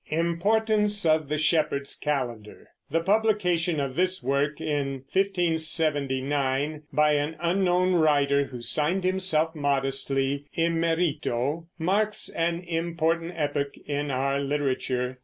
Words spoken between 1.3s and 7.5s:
SHEPHERD'S CALENDAR. The publication of this work, in 1579, by an